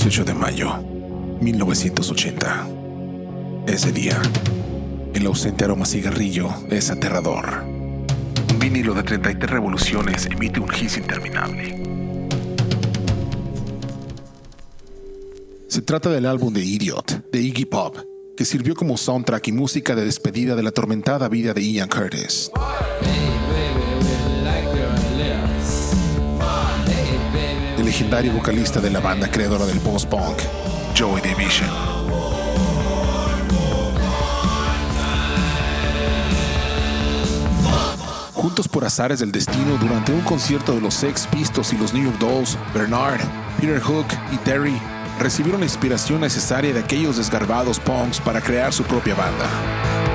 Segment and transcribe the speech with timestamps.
[0.00, 0.76] 18 de mayo,
[1.40, 2.68] 1980.
[3.66, 4.16] Ese día,
[5.12, 7.64] el ausente aroma cigarrillo es aterrador.
[7.64, 11.82] Un vinilo de 33 revoluciones emite un hiss interminable.
[15.66, 17.96] Se trata del álbum de Idiot, de Iggy Pop,
[18.36, 22.52] que sirvió como soundtrack y música de despedida de la atormentada vida de Ian Curtis.
[27.88, 30.36] Legendario vocalista de la banda creadora del post-punk,
[30.94, 31.70] Joy Division.
[38.34, 42.04] Juntos por azares del destino durante un concierto de los Sex Pistols y los New
[42.04, 43.22] York Dolls, Bernard,
[43.58, 44.78] Peter Hook y Terry
[45.18, 50.07] recibieron la inspiración necesaria de aquellos desgarbados punks para crear su propia banda.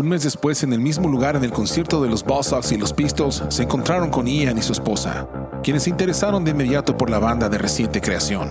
[0.00, 2.94] Un mes después, en el mismo lugar en el concierto de los Sox y los
[2.94, 5.28] Pistols, se encontraron con Ian y su esposa,
[5.62, 8.50] quienes se interesaron de inmediato por la banda de reciente creación.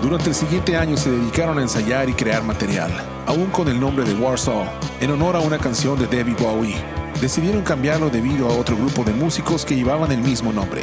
[0.00, 2.90] Durante el siguiente año se dedicaron a ensayar y crear material,
[3.26, 4.64] aún con el nombre de Warsaw,
[5.02, 9.12] en honor a una canción de David Bowie, decidieron cambiarlo debido a otro grupo de
[9.12, 10.82] músicos que llevaban el mismo nombre.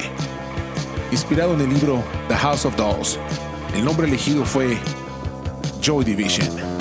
[1.11, 3.17] Inspirado en el libro The House of Dolls,
[3.73, 4.77] el nombre elegido fue
[5.81, 6.74] Joy Division.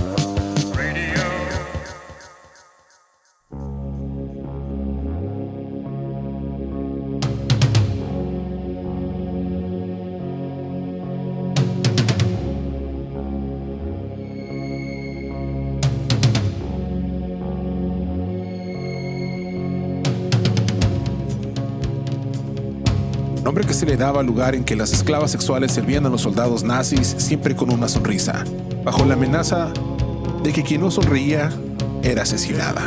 [23.62, 27.14] Que se le daba lugar en que las esclavas sexuales servían a los soldados nazis
[27.18, 28.44] siempre con una sonrisa,
[28.84, 29.72] bajo la amenaza
[30.42, 31.50] de que quien no sonreía
[32.02, 32.82] era asesinada.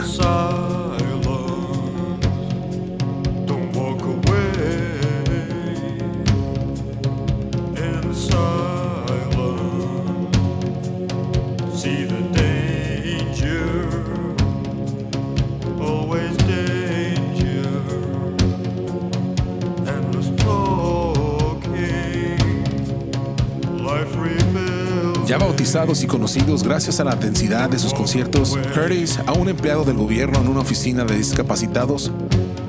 [25.40, 29.98] Bautizados y conocidos gracias a la intensidad de sus conciertos, Curtis, a un empleado del
[29.98, 32.12] gobierno en una oficina de discapacitados,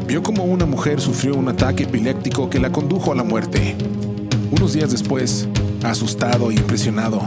[0.07, 3.75] vio como una mujer sufrió un ataque epiléptico que la condujo a la muerte.
[4.51, 5.49] Unos días después,
[5.83, 7.21] asustado y impresionado,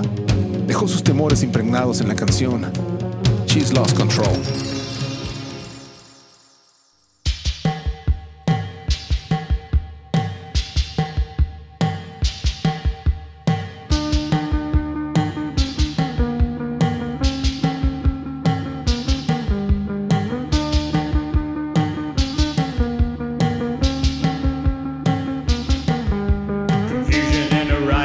[0.67, 2.71] dejó sus temores impregnados en la canción
[3.47, 4.80] She's Lost Control.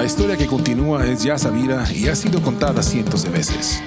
[0.00, 3.82] La historia que continúa es ya sabida y ha sido contada cientos de veces.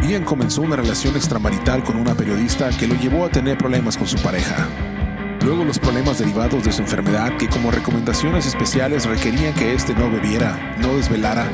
[0.00, 4.06] Ian comenzó una relación extramarital con una periodista que lo llevó a tener problemas con
[4.06, 4.66] su pareja.
[5.44, 10.10] Luego los problemas derivados de su enfermedad que como recomendaciones especiales requerían que éste no
[10.10, 11.46] bebiera, no desvelara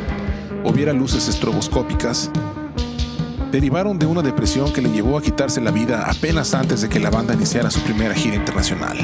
[0.62, 2.30] o viera luces estroboscópicas,
[3.50, 7.00] derivaron de una depresión que le llevó a quitarse la vida apenas antes de que
[7.00, 8.96] la banda iniciara su primera gira internacional,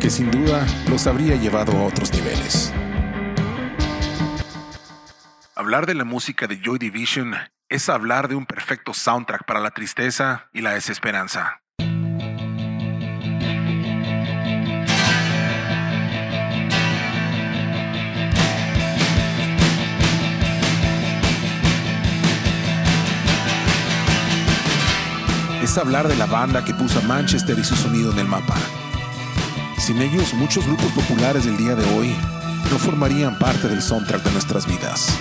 [0.00, 2.72] que sin duda los habría llevado a otros niveles.
[5.72, 7.32] Hablar de la música de Joy Division
[7.70, 11.62] es hablar de un perfecto soundtrack para la tristeza y la desesperanza.
[25.62, 28.56] es hablar de la banda que puso a Manchester y su sonido en el mapa.
[29.78, 32.14] Sin ellos, muchos grupos populares del día de hoy
[32.70, 35.18] no formarían parte del soundtrack de nuestras vidas.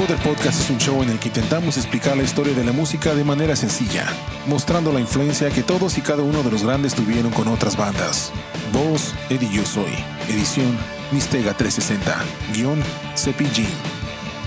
[0.00, 3.14] Decoder Podcast es un show en el que intentamos explicar la historia de la música
[3.14, 4.06] de manera sencilla,
[4.46, 8.32] mostrando la influencia que todos y cada uno de los grandes tuvieron con otras bandas.
[8.72, 9.92] Voz, Eddie Yo Soy.
[10.30, 10.74] Edición,
[11.12, 12.16] Mistega 360.
[12.54, 12.82] Guión,
[13.14, 13.66] CPG.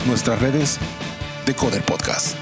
[0.08, 0.80] Nuestras redes,
[1.46, 2.36] Decoder Podcast.